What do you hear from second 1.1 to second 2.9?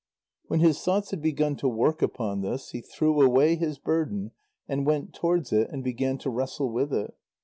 had begun to work upon this, he